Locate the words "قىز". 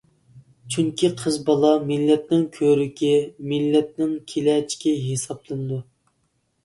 1.19-1.35